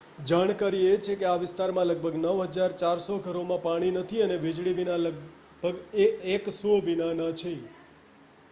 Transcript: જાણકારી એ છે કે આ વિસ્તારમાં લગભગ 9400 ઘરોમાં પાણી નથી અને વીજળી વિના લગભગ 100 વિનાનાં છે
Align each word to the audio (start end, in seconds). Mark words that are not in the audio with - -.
જાણકારી 0.27 0.85
એ 0.85 0.93
છે 0.99 1.13
કે 1.15 1.25
આ 1.25 1.41
વિસ્તારમાં 1.41 1.87
લગભગ 1.87 2.15
9400 2.21 3.17
ઘરોમાં 3.25 3.61
પાણી 3.61 3.91
નથી 3.95 4.23
અને 4.23 4.37
વીજળી 4.37 4.73
વિના 4.73 4.97
લગભગ 4.99 5.75
100 6.31 6.73
વિનાનાં 6.87 7.33
છે 7.35 7.53